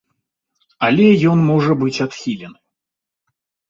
Але 0.87 1.05
ён 1.33 1.37
можа 1.51 1.79
быць 1.85 1.95
адхілены. 2.09 2.59